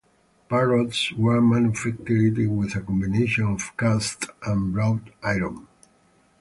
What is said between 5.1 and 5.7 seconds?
iron.